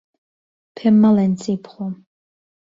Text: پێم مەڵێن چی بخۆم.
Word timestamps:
پێم 0.75 0.95
مەڵێن 1.01 1.33
چی 1.41 1.53
بخۆم. 1.63 1.93